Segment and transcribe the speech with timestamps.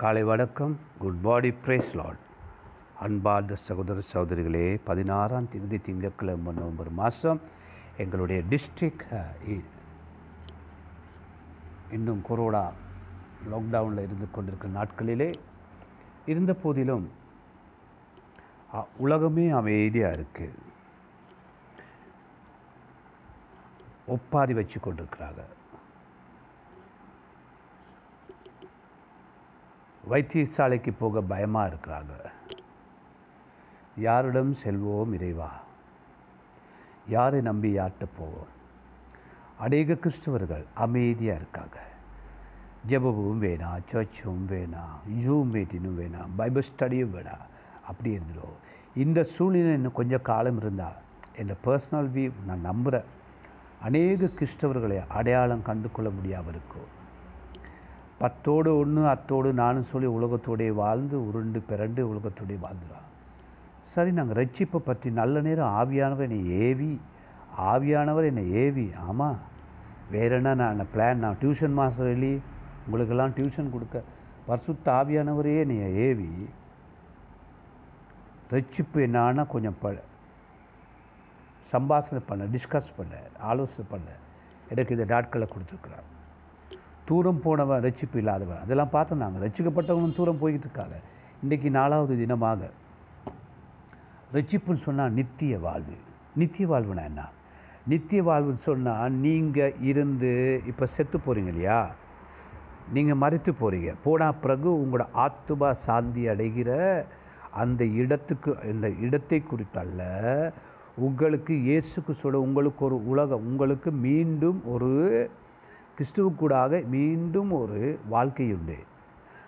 [0.00, 0.74] காலை வணக்கம்.
[1.02, 2.20] Good body brace Lord
[3.04, 7.40] அன்பார்ந்த சகோதர சகோதரிகளே பதினாறாம் தேதி திங்கட்கிழமை நவம்பர் மாதம்
[8.04, 9.02] எங்களுடைய டிஸ்ட்ரிக்
[11.96, 12.62] இன்னும் கொரோனா
[13.54, 15.28] லாக்டவுனில் இருந்து கொண்டிருக்கிற நாட்களிலே
[16.34, 17.06] இருந்த போதிலும்
[19.06, 20.66] உலகமே அமைதியாக இருக்குது
[24.16, 25.42] ஒப்பாரி வச்சு கொண்டிருக்கிறாங்க.
[30.10, 32.14] வைத்தியசாலைக்கு போக பயமாக இருக்கிறாங்க.
[33.96, 35.50] யாரிடம் செல்வோம் இறைவா?
[37.08, 38.52] யாரை நம்பி யார்கிட்ட போவோம்?
[39.58, 41.78] அநேக கிறிஸ்தவர்கள் அமைதியாக இருக்காங்க.
[42.88, 47.46] ஜெபமும் வேணாம் சர்ச்சும் வேணாம் ஜூம் மீட்டிங்கும் வேணாம் பைபிள் ஸ்டடியும் வேணாம்
[47.86, 48.56] அப்படி இருந்துடும்
[48.94, 50.98] இந்த சூழ்நிலை இன்னும் கொஞ்சம் காலம் இருந்தால்
[51.40, 53.08] என் பர்சனல் வியூ நான் நம்புகிறேன்
[53.82, 56.88] அநேக கிறிஸ்தவர்களை அடையாளம் கண்டு கொள்ள முடியாமல் இருக்கும்.
[58.18, 63.06] பத்தோடு ஒன்று அத்தோடு நானும் சொல்லி உலகத்தோடைய வாழ்ந்து உருண்டு பிறண்டு உலகத்தோடைய வாழ்ந்துடுறான்
[63.90, 67.00] சரி நாங்கள் ரட்சிப்பை பற்றி நல்ல நேரம் ஆவியானவர் என்னை ஏவி
[67.72, 69.38] ஆவியானவர் என்னை ஏவி ஆமாம்
[70.10, 72.32] வேற என்ன நான் பிளான் நான் டியூஷன் மாஸ்டர் எழுதி
[72.84, 74.02] உங்களுக்கெல்லாம் டியூஷன் கொடுக்க.
[74.46, 76.30] பரிசுத்த ஆவியானவரே நீ ஏவி
[78.52, 79.96] ரட்சிப்பு என்னான்னா கொஞ்சம் ப
[81.72, 83.14] சம்பாஷணை பண்ண டிஸ்கஸ் பண்ண
[83.50, 84.08] ஆலோசனை பண்ண.
[84.68, 86.06] எனக்கு இந்த நாட்களை கொடுத்துருக்குறாரு.
[87.08, 90.96] தூரம் போனவன் ரட்சிப்பு இல்லாதவன் அதெல்லாம் பார்த்தோம் நாங்கள் ரட்சிக்கப்பட்டவங்களும் தூரம் போய்கிட்டு இருக்காங்க.
[91.42, 92.70] இன்றைக்கி நாலாவது தினமாக
[94.36, 95.96] ரட்சிப்புன்னு சொன்னால் நித்திய வாழ்வு.
[96.40, 97.22] நித்திய வாழ்வுனா என்ன?
[97.92, 100.32] நித்திய வாழ்வுன்னு சொன்னால் நீங்கள் இருந்து
[100.70, 101.80] இப்போ செத்து போகிறீங்க இல்லையா?
[102.96, 106.70] நீங்கள் மறைத்து போகிறீங்க போனால் பிறகு உங்களோட ஆத்துமா சாந்தி அடைகிற
[107.62, 110.02] அந்த இடத்துக்கு இந்த இடத்தை குறித்தல்ல
[111.06, 114.90] உங்களுக்கு இயேசுக்கு சொல்ல உங்களுக்கு ஒரு உலகம் உங்களுக்கு மீண்டும் ஒரு
[115.98, 118.76] கிறிஸ்துவுக்கூடாக மீண்டும் ஒரு வாழ்க்கை உண்டு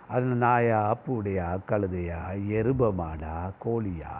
[0.08, 2.20] அதில் நாயா பூடையா கழுதையா
[2.58, 4.14] எருபமாடா கோழியா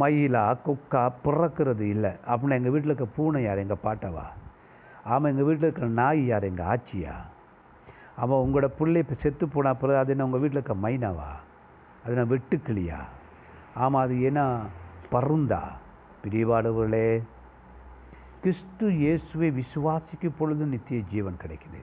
[0.00, 2.10] மயிலா கொக்கா பிறக்கிறது இல்லை.
[2.26, 4.26] அப்படின்னா எங்கள் வீட்டில் இருக்க பூனை யார் எங்கள் பாட்டவா?
[5.04, 7.14] ஆமாம் எங்கள் வீட்டில் இருக்கிற நாய் யார் எங்கள் ஆச்சியா?
[8.16, 11.30] ஆமாம் உங்களோட பிள்ளை இப்போ செத்து போனால் பிறகு அது என்ன உங்கள் வீட்டில் இருக்க மைனாவா?
[12.04, 12.98] அது நான் வெட்டுக்கிளியா?
[13.74, 14.58] ஆமாம் அது ஏன்னா
[15.12, 15.62] பருந்தா?
[16.24, 17.22] பிரிவாடுகளே
[18.44, 21.80] கிறிஸ்து இயேசுவை விசுவாசிக்கும் பொழுது நித்திய ஜீவன் கிடைக்குது.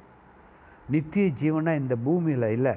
[0.94, 2.74] நித்திய ஜீவனா இந்த பூமியில் இல்லை.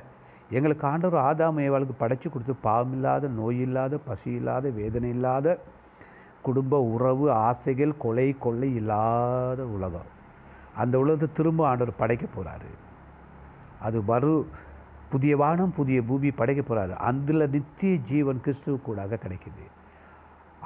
[0.56, 5.56] எங்களுக்கு ஆண்டவர் ஆதாம் ஏவாளுக்கு படைத்து கொடுத்து பாவமில்லாத நோய் இல்லாத பசி இல்லாத வேதனை இல்லாத
[6.46, 10.08] குடும்ப உறவு ஆசைகள் கொலை கொள்ளை இல்லாத உலகம்.
[10.82, 12.72] அந்த உலகத்தை திரும்ப ஆண்டவர் படைக்க போகிறாரு
[13.88, 14.34] அது வரு
[15.12, 19.64] புதிய வானம் புதிய பூமி படைக்க போகிறாரு அதில் நித்திய ஜீவன் கிறிஸ்துவ கூடாக கிடைக்குது.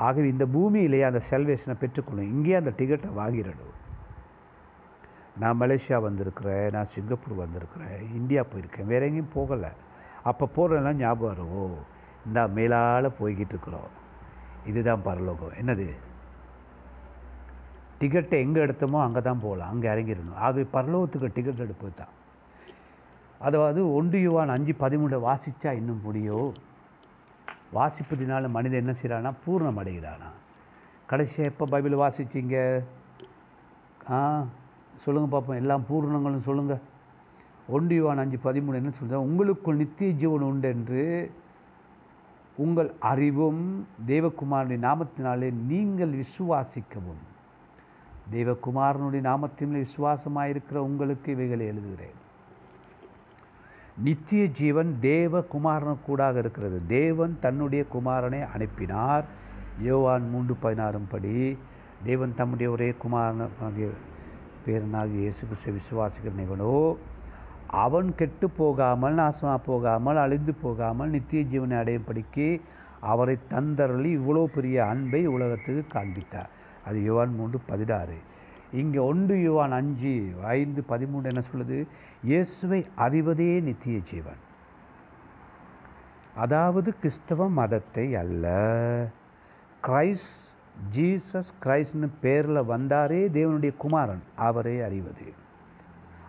[0.04, 2.30] ஆகவே இந்த பூமியிலேயே அந்த செல்வேஷனை பெற்றுக்கொள்ளும்.
[2.34, 3.74] இங்கேயே அந்த டிக்கெட்டை வாங்கிடணும்
[5.42, 9.70] நான் மலேசியா வந்திருக்கிறேன் நான் சிங்கப்பூர் வந்திருக்கிறேன் இந்தியா போயிருக்கேன் வேற எங்கேயும் போகலை.
[10.22, 11.52] அப்போ போகிறதெல்லாம் ஞாபகம் வரும்?
[11.58, 11.62] ஓ
[12.26, 13.90] இந்த மேலால் போய்கிட்டு இருக்கிறோம்.
[14.70, 15.56] இதுதான் பரலோகம்.
[15.60, 15.88] என்னது?
[18.00, 19.70] டிக்கெட்டை எங்கே எடுத்தோமோ அங்கே தான் போகலாம்.
[19.72, 20.38] அங்கே இறங்கிடணும்.
[20.44, 22.14] ஆகவே பரலோகத்துக்கு டிக்கெட் எடுப்பது தான்
[23.46, 26.52] அதாவது ஒன்று யுவான் அஞ்சு பதிமூணு வாசித்தா இன்னும் முடியும்?
[27.72, 29.32] வாசிப்பதினால் மனிதன் என்ன செய்கிறானா?
[29.46, 30.30] பூர்ணம் அடைகிறானா
[31.06, 32.82] கடைசியாக எப்போ பைபிள் வாசிச்சிங்க?
[34.10, 34.44] ஆ
[35.04, 35.56] சொல்லுங்கள் பார்ப்போம்.
[35.56, 36.84] எல்லாம் பூர்ணங்களும் சொல்லுங்கள்
[37.68, 41.32] ஒன்று யுவான் அஞ்சு பதிமூணு என்ன சொல்லுங்கள் உங்களுக்குள் நித்திய ஜீவன் உண்டு என்று
[42.56, 47.24] உங்கள் அறிவும் தேவகுமாரனுடைய நாமத்தினாலே நீங்கள் விசுவாசிக்கவும்.
[48.32, 49.22] தேவகுமாரனுடைய
[49.70, 52.16] விசுவாசமாக இருக்கிற உங்களுக்கு இவைகளை எழுதுகிறேன்.
[54.04, 56.78] நித்திய ஜீவன் தேவ குமாரனுக்கூடாக இருக்கிறது.
[56.86, 59.24] தேவன் தன்னுடைய குமாரனை அனுப்பினார்.
[59.82, 61.56] யோவான் மூன்று பதினாறும் படி
[62.04, 63.88] தேவன் தம்முடைய ஒரே குமாரனாகிய
[64.64, 66.74] பேரனாகிய இயேசு கிறிஸ்துவை விசுவாசிக்கிறன் இவனோ
[67.84, 72.48] அவன் கெட்டு போகாமல் நாசமாக போகாமல் அழிந்து போகாமல் நித்திய ஜீவனை அடையும்படிக்கு
[73.00, 76.50] அவரை தந்தரளி இவ்வளோ பெரிய அன்பை உலகத்துக்கு காண்பித்தார்.
[76.84, 78.18] அது யுவான் மூன்று பதினாறு.
[78.82, 80.14] இங்கே ஒன்று யுவான் அஞ்சு
[80.56, 81.78] ஐந்து பதிமூணு என்ன சொல்லுது?
[82.24, 84.42] இயேசுவை அறிவதே நித்திய ஜீவன்.
[86.34, 88.46] அதாவது கிறிஸ்தவ மதத்தை அல்ல.
[89.86, 90.28] கிரைஸ்
[90.96, 94.22] ஜீசஸ் கிரைஸ்ட்னு பேரில் வந்தாரே தேவனுடைய குமாரன்.
[94.48, 95.26] அவரே அறிவது.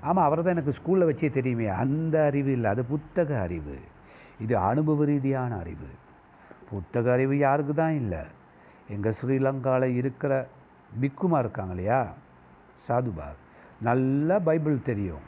[0.01, 1.67] ஆமாம் அவரை தான் எனக்கு ஸ்கூலில் வச்சே தெரியுமே.
[1.67, 2.69] அந்த அறிவு இல்லை.
[2.69, 3.77] அது புத்தக அறிவு.
[4.39, 5.89] இது அனுபவ ரீதியான அறிவு.
[6.69, 8.23] புத்தக அறிவு யாருக்கு தான் இல்லை?
[8.89, 10.33] எங்கள் ஸ்ரீலங்காவில் இருக்கிற
[11.01, 12.01] பிக்குமா இருக்காங்க இல்லையா?
[12.77, 13.38] சாதுபார்.
[13.81, 15.25] நல்லா பைபிள் தெரியும்.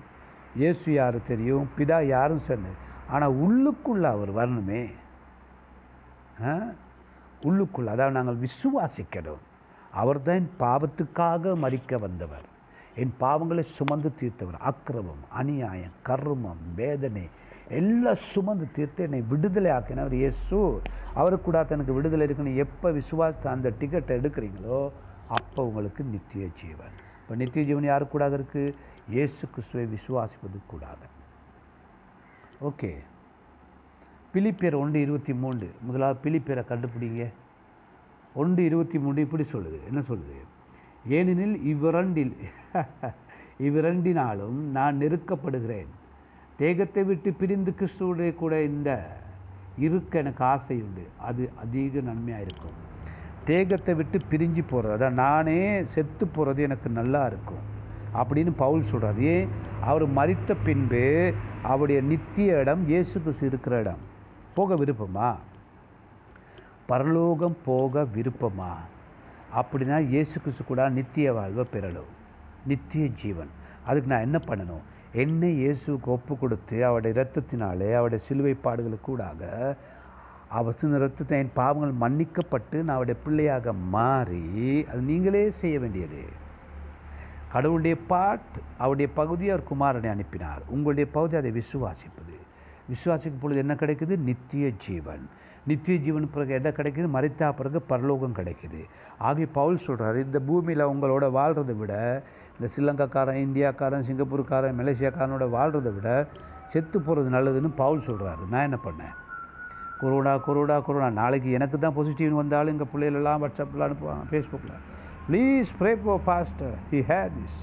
[0.56, 1.70] இயேசு யார் தெரியும்?
[1.78, 2.76] பிதா யாரும் சொன்னது
[3.10, 4.90] ஆனால் உள்ளுக்குள்ளே அவர் வரணுமே.
[6.46, 6.54] ஆ?
[7.42, 9.44] உள்ளுக்குள்ள அதாவது நாங்கள் விசுவாசிக்கிறோம்.
[9.92, 12.48] அவர்தான் என் பாவத்துக்காக மறிக்க வந்தவர்.
[12.96, 14.58] என் பாவங்களை சுமந்து தீர்த்தவர்.
[14.60, 17.30] அக்கிரமம் அநியாயம் கர்மம் வேதனை
[17.70, 20.82] எல்லாம் சுமந்து தீர்த்து என்னை விடுதலை ஆக்கினவர் இயேசு.
[21.14, 24.92] அவருக்கு கூட தனக்கு விடுதலை இருக்குன்னு எப்போ விசுவாசத்தை அந்த டிக்கெட்டை எடுக்கிறீங்களோ
[25.28, 26.96] அப்போ உங்களுக்கு நித்திய ஜீவன்.
[27.30, 28.74] இப்போ நித்திய ஜீவன் யாருக்கு கூடாக இருக்குது
[29.10, 30.98] இயேசு கிறிஸ்துவை விசுவாசிப்பது கூடாக
[32.62, 32.98] ஓகே.
[34.34, 35.70] பிலிப்பியர் ஒன்று இருபத்தி மூன்று.
[35.82, 37.32] முதலாவது பிலிப்பியரை கண்டுபிடிங்க.
[38.34, 39.80] ஒன்று இருபத்தி மூன்று இப்படி சொல்லுது.
[39.88, 40.40] என்ன சொல்லுது?
[41.08, 42.34] ஏனெனில் இவ்விரண்டில்
[43.60, 45.88] இவ்விரண்டினாலும் நான் நெருக்கப்படுகிறேன்.
[46.58, 49.18] தேகத்தை விட்டு பிரிந்து கிறிஸ்துவுடைய கூட இந்த
[49.78, 52.89] இருக்க எனக்கு ஆசை உண்டு அது அதிக நன்மையாக இருக்கும்.
[53.50, 57.66] தேகத்தை விட்டு பிரிஞ்சு போகிறது அதான் நானே செத்து போகிறது எனக்கு நல்லா இருக்கும்
[58.14, 59.48] அப்படின்னு பவுல் சொல்கிறார் ஏன்?
[59.82, 64.02] அவர் மறித்த பின்பு அவருடைய நித்திய இடம் இயேசு கிறிஸ்து இருக்கிற இடம்.
[64.56, 65.30] போக விருப்பமா?
[66.86, 68.72] பரலோகம் போக விருப்பமா?
[69.56, 72.12] அப்படின்னா இயேசு கிறிஸ்து கூட நித்திய வாழ்வை பெறணும்.
[72.66, 73.52] நித்திய ஜீவன்.
[73.86, 74.86] அதுக்கு நான் என்ன பண்ணணும்?
[75.14, 79.42] என்னை இயேசுக்கு ஒப்பு கொடுத்து அவருடைய இரத்தத்தினாலே அவருடைய சிலுவை பாடுகளுக்கு கூடாக
[80.58, 84.46] அவர் சின்ன ரத்தத்தை என் பாவங்கள் மன்னிக்கப்பட்டு நான் அவருடைய பிள்ளையாக மாறி
[84.90, 86.22] அது நீங்களே செய்ய வேண்டியது.
[87.54, 90.64] கடவுளுடைய பாட் அவருடைய பகுதி அவர் குமாரனை அனுப்பினார்.
[90.68, 92.36] உங்களுடைய பகுதி அதை விசுவாசிப்பது.
[92.92, 94.18] விசுவாசிக்கும் பொழுது என்ன கிடைக்குது?
[94.30, 95.24] நித்திய ஜீவன்.
[95.68, 97.08] நித்திய ஜீவன் பிறகு என்ன கிடைக்குது?
[97.16, 98.82] மறைத்தா பிறகு பரலோகம் கிடைக்குது.
[99.18, 102.24] ஆகிய பவுல் சொல்கிறார் இந்த பூமியில் உங்களோட வாழ்கிறத விட
[102.56, 106.28] இந்த ஸ்ரீலங்காக்காரன் இந்தியாக்காரன் சிங்கப்பூர்காரன் மலேசியாக்காரனோட வாழ்கிறத விட
[106.68, 109.16] செத்து போகிறது நல்லதுன்னு பவுல் சொல்கிறாரு நான் என்ன பண்ணேன்?
[110.02, 114.78] கொரோனா கொரோனா கொரோனா நாளைக்கு எனக்கு தான் பாசிட்டிவ்னு வந்தாலும் எங்கள் பிள்ளைகளெல்லாம் வாட்ஸ்அப்பில் அனுப்புவாங்க ஃபேஸ்புக்கில்
[115.30, 117.60] please pray for pastor he had this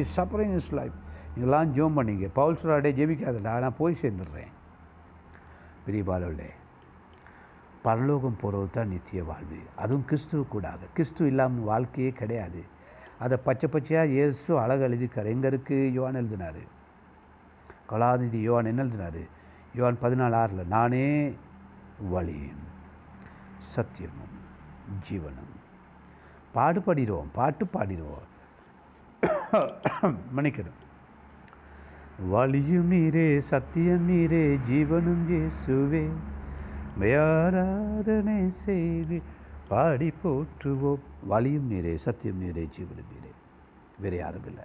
[0.00, 0.96] is suffering is life
[1.36, 2.28] இதெல்லாம் ஜோம் பண்ணிங்க.
[2.38, 3.52] பவுல் சொல்கிறாடே ஜெபிக்காதடா.
[3.64, 4.50] நான் போய் சேர்ந்துடுறேன்.
[5.84, 6.48] பெரிய பாலவில்லை
[7.84, 9.60] பரலோகம் போகிறது தான் நித்திய வாழ்வு.
[9.82, 12.60] அதுவும் கிறிஸ்துவ கூடாது கிறிஸ்துவ இல்லாமல் வாழ்க்கையே கிடையாது.
[13.24, 16.62] அதை பச்சை பச்சையாக இயேசு அழகு எழுதிக்கார் எங்கே இருக்குது யோவான் எழுதினார்.
[17.90, 19.22] கலாநிதி யோவான் என்ன எழுதினார்?
[19.78, 21.34] யோவான் பதினாலு ஆறில் நானே
[22.10, 22.64] வழியும்
[23.76, 24.36] சத்தியமும்
[25.10, 25.54] ஜீவனும்.
[26.52, 28.26] பாடு பாடிடுவோம் பாட்டு பாடிடுவோம்.
[30.36, 30.78] மன்னிக்கணும்.
[32.28, 36.10] வழியும் நீரே சத்தியம் நீரே ஜீவனும் இயேசுவே.
[37.18, 39.22] ஆராதனை செய்து
[39.68, 41.00] பாடி போற்றுவோம்.
[41.22, 43.32] வழியும் நீரே சத்தியம் நீரே ஜீவனும் நீரே.
[43.98, 44.64] வேறு யாரும் இல்லை.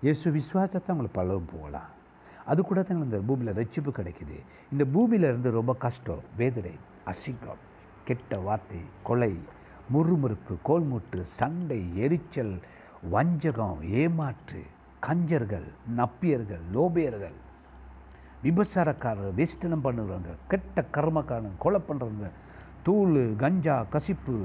[0.00, 1.98] இயேசு விஸ்வாசத்தை அவங்களை பழவும் போகலாம்
[2.44, 4.36] அது கூட தான் இந்த பூமியில் ரட்சிப்பு கிடைக்குது.
[4.72, 6.74] இந்த பூமியில் இருந்து ரொம்ப கஷ்டம் வேதனை
[7.06, 7.62] அசிங்கம்
[8.04, 9.32] கெட்ட வார்த்தை கொலை
[9.90, 12.54] முறுமுறுப்பு கோல்முட்டு சண்டை எரிச்சல்
[13.10, 14.62] வஞ்சகம் ஏமாற்று
[15.00, 17.38] கஞ்சர்கள் நப்பியர்கள் லோபியர்கள்
[18.42, 22.28] விபசாரக்காரர் வேஸ்டனம் பண்ணுறவங்க கெட்ட கர்மக்காரன் கொலை பண்ணுறவங்க
[22.82, 24.36] தூள் கஞ்சா கசிப்பு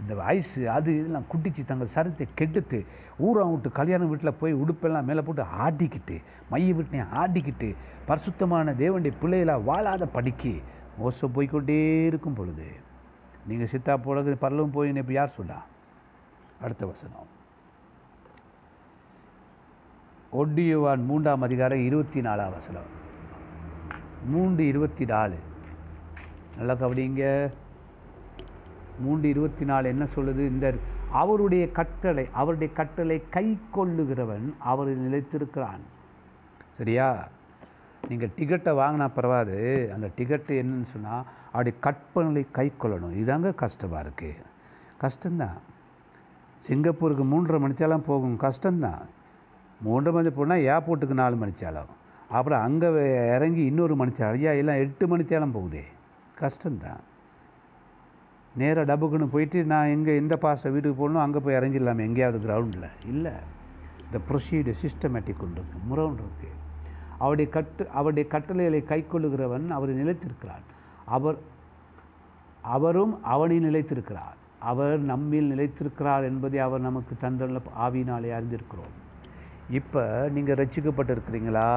[0.00, 2.86] இந்த ஐஸு அது இதெல்லாம் குட்டிச்சு தங்கள் சரத்தை கெடுத்து
[3.18, 9.60] ஊரை விட்டு கல்யாணம் வீட்டில் போய் உடுப்பெல்லாம் மேலே போட்டு ஆடிக்கிட்டு மைய வீட்டினையும் ஆடிக்கிட்டு பரிசுத்தமான தேவனுடைய பிள்ளைகளாக
[9.60, 10.62] வாழாத படிக்கி
[10.98, 12.66] மோசம் போய்க்கொண்டே இருக்கும் பொழுது
[13.46, 15.58] நீங்கள் சித்தா போல பரலவும் போய் இப்போ யார் சொல்லா
[16.60, 17.30] அடுத்த வசனம்.
[20.32, 22.90] ஒட்டியுவான் மூன்றாம் அதிகாரம் இருபத்தி நாலாம் வசனம்.
[24.26, 25.36] மூன்று இருபத்தி நாலு.
[26.56, 27.52] நல்லா கவனிங்க.
[28.98, 30.38] மூன்று இருபத்தி நாலு என்ன சொல்லுது?
[30.38, 30.74] இந்த
[31.12, 35.80] அவருடைய கட்டளை அவருடைய கட்டளை கை கொள்ளுகிறவன் அவரில் நிலைத்திருக்கிறான்.
[36.70, 37.28] சரியா?
[38.08, 39.90] நீங்கள் டிக்கெட்டை வாங்கினா பரவாது.
[39.94, 43.16] அந்த டிக்கெட்டு என்னன்னு சொன்னால் அவருடைய கற்பனை கை கொள்ளணும்.
[43.22, 44.36] இதாங்க கஷ்டமாக இருக்குது
[45.00, 45.56] கஷ்டந்தான்
[46.58, 48.38] சிங்கப்பூருக்கு மூன்றரை மணிச்சாலாம் போகும்.
[48.38, 49.00] கஷ்டந்தான்
[49.84, 51.86] மூன்றரை மணி போனால் ஏர்போர்ட்டுக்கு நாலு மணிச்சாலம்.
[52.28, 52.86] அப்புறம் அங்கே
[53.34, 54.30] இறங்கி இன்னொரு மணிச்சாலம்.
[54.30, 55.82] ஐயா எல்லாம் எட்டு மணிச்சாலம் போகுதே.
[56.38, 57.10] கஷ்டம்தான்.
[58.60, 63.32] நேராக டபுக்குன்னு போயிட்டு நான் எங்கே எந்த பாச வீட்டுக்கு போகணும் அங்கே போய் இறங்கிடலாமே எங்கேயாவது கிரவுண்டில் இல்லை.
[64.04, 66.58] இந்த ப்ரொசீடு சிஸ்டமேட்டிக் ஒன்று இருக்குது முறை ஒன்று இருக்குது
[67.22, 70.64] அவருடைய கட்டு அவருடைய கட்டளைகளை கைக்கொள்ளுகிறவன் அவர் நிலைத்திருக்கிறான்.
[71.16, 71.38] அவர்
[72.76, 74.38] அவரும் அவனில் நிலைத்திருக்கிறார்.
[74.70, 78.94] அவர் நம்மில் நிலைத்திருக்கிறார் என்பதை அவர் நமக்கு தந்துள்ள ஆவியினாலே அறிந்திருக்கிறோம்.
[79.78, 80.02] இப்போ
[80.34, 81.68] நீங்கள் ரட்சிக்கப்பட்டிருக்கிறீங்களா?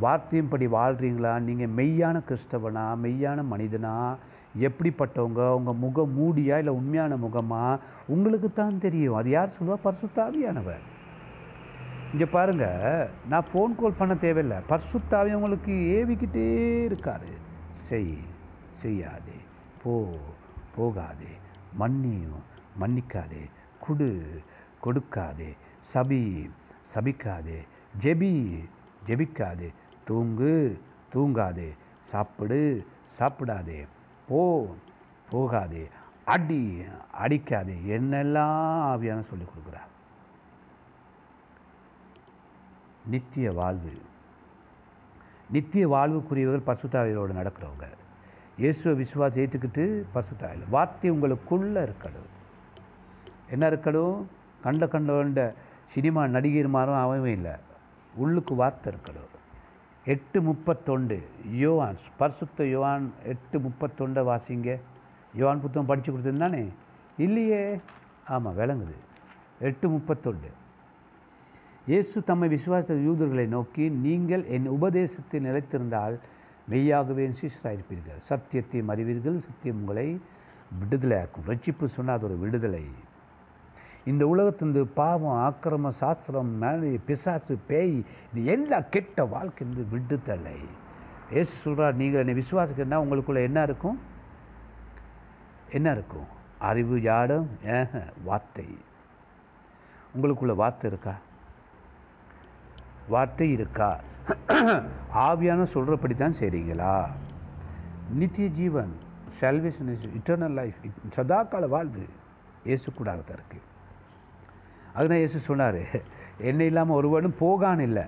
[0.00, 2.84] வார்த்தையும் படி வாழ்கிறீங்களா நீங்கள் மெய்யான கிறிஸ்தவனா?
[3.04, 3.96] மெய்யான மனிதனா?
[4.60, 7.78] எப்படிப்பட்டவங்க உங்கள் முகம் மூடியா இல்லை உண்மையான முகமா?
[8.06, 9.14] உங்களுக்கு தான் தெரியும்.
[9.14, 9.74] அது யார் சொல்லுவா?
[9.84, 10.80] பரிசுத்தாவியானவர்.
[12.12, 14.64] இங்கே பாருங்கள் நான் ஃபோன் கால் பண்ண தேவையில்லை.
[14.68, 16.48] பர்சுத்தாவி உங்களுக்கு ஏவிக்கிட்டே
[16.92, 17.32] இருக்காரு.
[17.70, 18.18] செய்
[18.72, 19.38] செய்யாதே.
[19.82, 20.14] போ
[20.76, 21.32] போகாதே.
[21.78, 22.42] மன்னியும்
[22.80, 23.50] மன்னிக்காதே.
[23.80, 24.40] குடு
[24.84, 25.56] கொடுக்காதே.
[25.94, 26.50] சபி
[26.94, 27.58] சபிக்காதே.
[28.00, 28.58] ஜெபி
[29.06, 29.72] ஜெபிக்காதே.
[30.04, 30.80] தூங்கு
[31.14, 31.68] தூங்காதே.
[32.00, 32.86] சாப்பிடு
[33.18, 33.86] சாப்பிடாதே.
[34.28, 34.74] போ
[35.30, 35.88] போகாதே
[36.24, 36.80] அடி
[37.22, 39.92] அடிக்காதே என்னெல்லாம் ஆவியான சொல்லிக் கொடுக்குறார்.
[43.06, 43.92] நித்திய வாழ்வு.
[45.50, 47.86] நித்திய வாழ்வுக்குரியவர்கள் பசுத்தாவியோடு நடக்கிறவங்க.
[48.58, 52.32] இயேசுவை விசுவாசம் ஏற்றுக்கிட்டு பசுத்தாவில் வார்த்தை உங்களுக்குள்ளே இருக்கணும்.
[53.50, 54.24] என்ன இருக்கணும்?
[54.62, 55.54] கண்ட கண்ட
[55.84, 57.52] சினிமா நடிகர் மாறும் அவன் இல்லை.
[58.14, 59.33] உள்ளுக்கு வார்த்தை இருக்கணும்.
[60.12, 61.16] எட்டு முப்பத்தொண்டு
[61.50, 64.80] யோவான் பரிசுத்த யோவான் எட்டு முப்பத்தொண்டை வாசிங்க.
[65.34, 66.68] யோவான் புத்தகம் படித்து கொடுத்துருந்தானே
[67.16, 67.78] இல்லையே.
[68.28, 68.96] ஆமாம் விளங்குது.
[69.60, 70.50] எட்டு முப்பத்தொண்டு
[71.86, 76.14] இயேசு தம்மை விசுவாச யூதர்களை நோக்கி நீங்கள் என் உபதேசத்தில் நிலைத்திருந்தால்
[76.68, 79.40] மெய்யாகவே என் சிஷ்யராயிருப்பீர்கள் சத்தியத்தையும் அறிவீர்கள்.
[79.40, 80.20] சத்தியம் உங்களை
[80.80, 81.46] விடுதலையாக்கும்.
[81.46, 82.84] ரட்சிப்பு சொன்னால் அது ஒரு விடுதலை.
[84.06, 87.94] இந்த உலகத்திலிருந்து பாவம் ஆக்கிரம சாஸ்திரம் மேலே பிசாசு பேய்
[88.30, 90.58] இது எல்லா கெட்ட வாழ்க்கையிலிருந்து விடுதலை.
[91.40, 93.98] ஏசு சொல்கிறார் நீங்கள் என்னை விசுவாசிக்கிறனா உங்களுக்குள்ள என்ன இருக்கும்?
[95.70, 96.28] என்ன இருக்கும்?
[96.58, 97.48] அறிவு யாடும்?
[97.78, 98.68] ஏக வார்த்தை.
[100.14, 101.14] உங்களுக்குள்ள வார்த்தை இருக்கா?
[103.08, 103.90] வார்த்தை இருக்கா?
[105.28, 106.94] ஆவியான சொல்கிறபடி தான் செய்கிறீங்களா
[108.20, 108.92] நித்திய ஜீவன்
[109.40, 110.78] சால்வேஷன் இஸ் இட்டர்னல் லைஃப்
[111.16, 112.04] சதாக்கால வாழ்வு
[112.64, 113.72] இயேசு தான் இருக்குது
[114.94, 115.80] அதுதான் இயேசு சொன்னார்
[116.38, 118.04] என்ன இல்லாமல் ஒருவனும் போகான் இல்லை.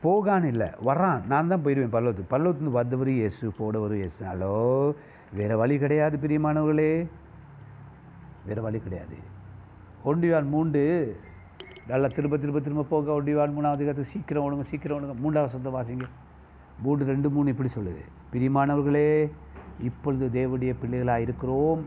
[0.00, 0.68] போகான் இல்லை.
[0.86, 1.20] வர்றான்.
[1.26, 4.20] நான் தான் போயிடுவேன் பல்லவத்து பல்லவத்துலேருந்து வந்தவரும் இயேசு போடவரும் இயேசு.
[4.30, 4.56] ஹலோ?
[5.32, 7.06] வேறு வழி கிடையாது பிரியமானவர்களே.
[8.46, 9.16] வேறு வழி கிடையாது.
[10.04, 10.82] ஒண்டிவான் மூண்டு
[11.86, 15.14] நல்லா திரும்ப திரும்ப திரும்ப போக ஒண்டிவான் மூணாவது கற்று சீக்கிரம் ஒழுங்க சீக்கிரம் ஒழுங்க.
[15.20, 16.08] மூன்றாவது சொந்த வாசிங்க.
[16.82, 18.02] மூன்று ரெண்டு மூணு இப்படி சொல்லுது.
[18.32, 19.30] பிரியமானவர்களே
[19.82, 21.82] இப்பொழுது தேவடைய பிள்ளைகளாக இருக்கிறோம்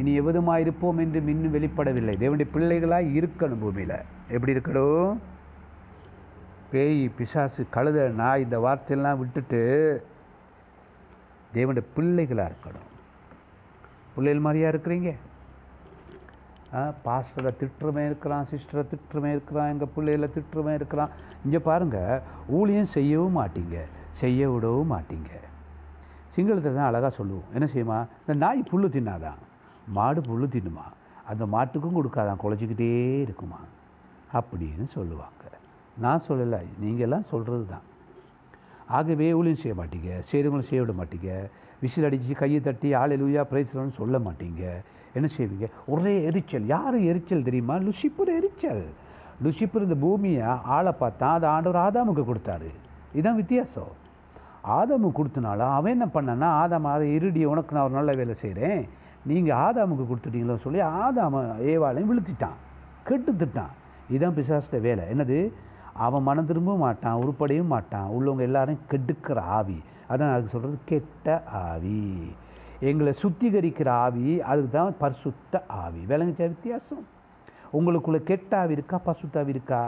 [0.00, 2.14] இனி எவதுமாக இருப்போம் என்று இன்னும் வெளிப்படவில்லை.
[2.22, 3.98] தேவனுடைய பிள்ளைகளாக இருக்கணும் பூமியில்.
[4.34, 5.12] எப்படி இருக்கணும்?
[6.72, 9.60] பேய் பிசாசு கழுத நாய் இந்த வார்த்தையெல்லாம் விட்டுட்டு
[11.56, 12.88] தேவனுடைய பிள்ளைகளாக இருக்கணும்.
[14.14, 15.12] பிள்ளைகள் மாதிரியா இருக்கிறீங்க?
[17.06, 21.12] பாஸ்டரை திட்டுறமே இருக்கிறான் சிஸ்டரை திட்டுறமே இருக்கிறான் எங்கள் பிள்ளைகளை திட்டுறமே இருக்கிறான்.
[21.44, 22.22] இங்கே பாருங்கள்
[22.58, 23.78] ஊழியம் செய்யவும் மாட்டீங்க
[24.22, 25.32] செய்ய விடவும் மாட்டீங்க.
[26.34, 27.48] சிங்களத்தை தான் அழகாக சொல்லுவோம்.
[27.56, 27.98] என்ன செய்யுமா?
[28.20, 29.40] இந்த நாய் புல் தின்னாதான்.
[29.88, 30.86] மாடு புல் தின்னுமா?
[31.26, 33.58] அந்த மாட்டுக்கும் கொடுக்காதான் குலைச்சிக்கிட்டே இருக்குமா?
[34.32, 35.44] அப்படின்னு சொல்லுவாங்க.
[35.98, 37.82] நான் சொல்லலை நீங்கள்லாம் சொல்கிறது தான்
[38.88, 41.50] ஆகவே ஊழியம் செய்ய மாட்டீங்க செய்கிறவங்களும் செய்ய விட மாட்டீங்க
[41.80, 44.72] விசில் அடித்து கையை தட்டி ஆளை லூயா பிரைஸ்லன்னு சொல்ல மாட்டீங்க.
[45.12, 45.70] என்ன செய்வீங்க?
[45.86, 46.66] ஒரே எரிச்சல்.
[46.66, 47.74] யார் எரிச்சல் தெரியுமா?
[47.74, 48.84] லுசிப்பர் எரிச்சல்.
[49.42, 52.70] லுசிப்பர் இந்த பூமியை ஆளை பார்த்தா அதை ஆண்டவர் ஆதாமுக்கு கொடுத்தாரு.
[53.12, 54.02] இதுதான் வித்தியாசம்.
[54.68, 58.88] ஆதாமுக்கு கொடுத்தனால அவன் என்ன பண்ணான்னா ஆதாம் அதை இருடி உனக்கு நான் ஒரு நல்ல வேலை செய்கிறேன்
[59.30, 62.58] நீங்கள் ஆதாமுக்கு கொடுத்துட்டீங்களோ சொல்லி ஆதாம ஏவாளையும் விழுத்திட்டான்.
[63.08, 63.74] கெட்டு திட்டான்
[64.08, 65.04] இதுதான் பிசாசிட்ட வேலை.
[65.12, 65.38] என்னது?
[66.06, 68.08] அவன் மனம் திரும்ப மாட்டான் உருப்படையும் மாட்டான்.
[68.16, 69.78] உள்ளவங்க எல்லாரையும் கெடுக்கிற ஆவி.
[70.10, 72.00] அதான் அதுக்கு சொல்கிறது கெட்ட ஆவி.
[72.80, 76.00] எங்களை சுத்திகரிக்கிற ஆவி அதுக்கு தான் பரிசுத்த ஆவி.
[76.12, 77.04] விளங்குச்சா வித்தியாசம்?
[77.78, 79.00] உங்களுக்குள்ளே கெட்ட ஆவி இருக்கா?
[79.06, 79.80] பசுத்தாவி இருக்கா?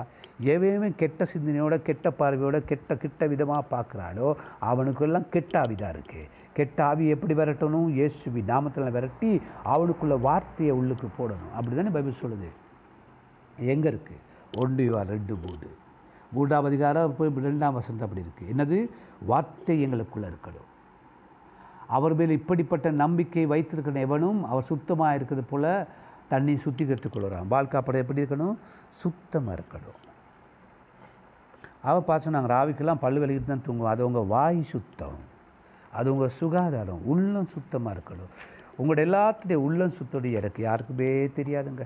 [0.53, 4.29] எவையுமே கெட்ட சிந்தனையோட கெட்ட பார்வையோட கெட்ட கிட்ட விதமாக பார்க்குறாளோ
[4.71, 6.25] அவனுக்கெல்லாம் கெட்ட ஆவி தான் இருக்குது
[6.59, 7.89] கெட்ட ஆவி எப்படி விரட்டணும்?
[7.99, 9.31] இயேசுவி நாமத்தில் விரட்டி
[9.73, 11.53] அவனுக்குள்ள வார்த்தையை உள்ளுக்கு போடணும்.
[11.57, 12.49] அப்படி தானே பைபிள் சொல்லுது.
[13.75, 14.23] எங்கே இருக்குது
[14.63, 15.69] ஒன்று வா ரெண்டு மூடு
[16.37, 18.79] மூன்றாம் அதிகாரம் ரெண்டாம் வசந்தம் அப்படி இருக்குது என்னது?
[19.31, 20.71] வார்த்தை எங்களுக்குள்ளே இருக்கணும்.
[21.97, 25.71] அவர் மேல் இப்படிப்பட்ட நம்பிக்கை வைத்திருக்கிற எவனும் அவர் சுத்தமாக இருக்கிறது போல்
[26.33, 28.57] தண்ணி சுத்திகரித்து கொள்கிறான் வாழ்க்காப்படம் எப்படி இருக்கணும்?
[29.03, 30.01] சுத்தமாக இருக்கணும்.
[31.89, 35.19] அவள் பார்த்து நாங்கள் ராவிக்கெல்லாம் பல்லு விலகிட்டு தான் தூங்குவோம் அது உங்கள் வாய் சுத்தம்.
[35.99, 38.33] அது உங்கள் சுகாதாரம் உள்ளம் சுத்தமாக இருக்கணும்.
[38.79, 40.61] உங்களோட எல்லாத்துடைய உள்ளம் சுத்தோடைய எனக்கு.
[40.63, 41.85] யாருக்குமே தெரியாதுங்க.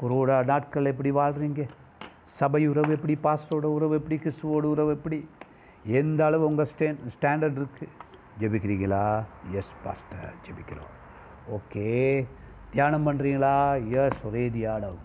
[0.00, 1.62] குரோடா நாட்கள் எப்படி வாழ்கிறீங்க
[2.38, 5.18] சபை உறவு எப்படி பாஸ்டரோட உறவு எப்படி கிறிஸ்துவோட உறவு எப்படி?
[6.00, 7.94] எந்த அளவு உங்கள் ஸ்டே ஸ்டாண்டர்ட் இருக்குது
[8.40, 9.04] ஜெபிக்கிறீங்களா?
[9.58, 10.92] எஸ் பாஸ்டர் ஜெபிக்கிறோம்.
[11.56, 11.86] ஓகே.
[12.70, 13.54] தியானம் பண்ணுறீங்களா
[14.00, 14.98] எஸ் ஒரே தியானம்.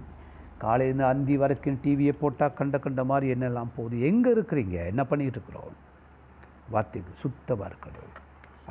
[0.61, 4.01] காலையிலேருந்து அந்தி வரைக்கும் டிவியை போட்டால் கண்ட கண்ட மாதிரி என்னெல்லாம் போகுது?
[4.09, 4.75] எங்கே இருக்கிறீங்க?
[4.91, 5.71] என்ன பண்ணிகிட்டு இருக்கிறோம்?
[6.75, 8.11] வார்த்தைகள் சுத்தமாக இருக்கணும்.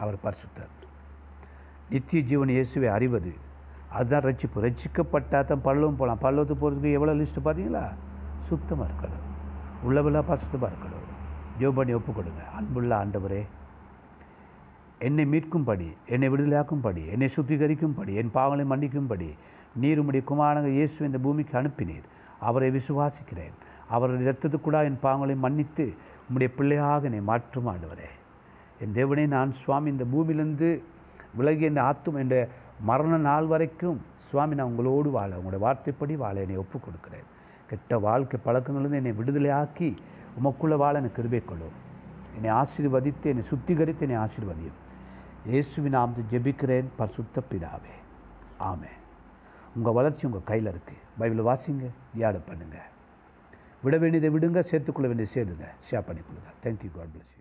[0.03, 0.75] அவர் பரிசுத்தர்.
[1.93, 3.33] நித்திய ஜீவன் இயேசுவை அறிவது
[3.99, 4.59] அதுதான் ரட்சிப்பு.
[4.67, 7.85] ரட்சிக்கப்பட்டால் தான் பல்லவம் போகலாம் பல்லவத்துக்கு போகிறதுக்கு எவ்வளோ லிஸ்ட்டு பார்த்தீங்களா?
[8.49, 9.25] சுத்தமாக இருக்கணும்.
[9.87, 11.07] உள்ளவெல்லாம் பரிசுத்தமாக இருக்கணும்.
[11.61, 12.43] ஜோ பண்ணி ஒப்பு கொடுங்க.
[12.59, 13.43] அன்புள்ள ஆண்டவரே
[15.07, 19.29] என்னை மீட்கும்படி என்னை விடுதலையாக்கும்படி என்னை சுத்திகரிக்கும்படி என் பாவங்களை மன்னிக்கும்படி
[19.83, 22.07] நீர் உம்முடைய குமாரங்க இயேசு இந்த பூமிக்கு அனுப்பினீர்.
[22.49, 23.55] அவரை விசுவாசிக்கிறேன்.
[23.95, 25.85] அவரது இரத்தத்துக்குடா என் பாவங்களை மன்னித்து
[26.31, 28.09] உம்முடைய பிள்ளையாக என்னை மாற்றும் ஆண்டவரே.
[28.83, 30.69] என் தேவனே நான் சுவாமி இந்த பூமியிலிருந்து
[31.39, 32.37] விலகி என் ஆத்தும் என்ற
[32.89, 37.27] மரண நாள் வரைக்கும் சுவாமி நான் உங்களோடு வாழ உங்களுடைய வார்த்தைப்படி வாழ என்னை ஒப்புக் கொடுக்கிறேன்
[37.71, 39.89] கெட்ட வாழ்க்கை பழக்கங்களிலிருந்து என்னை விடுதலையாக்கி
[40.39, 41.77] உமக்குள்ள வாழ எனக்கு கிருபை கொள்ளும்
[42.37, 44.79] என்னை ஆசீர்வதித்து என்னை சுத்திகரித்து என்னை ஆசீர்வதியும்.
[45.51, 47.95] இயேசுவின் நாமத்தை ஜெபிக்கிறேன் பரிசுத்த பிதாவே.
[48.71, 48.93] ஆமே
[49.77, 52.89] உங்கள் வளர்ச்சி உங்கள் கையில் இருக்குது பைபிளை வாசிங்க தியானம் பண்ணுங்கள்
[53.85, 56.51] விட வேண்டியதை விடுங்க சேர்த்துக்கொள்ள வேண்டியதை சேருங்க ஷேர் பண்ணிக்கொள்ளுங்க.
[56.65, 57.39] Thank you God bless you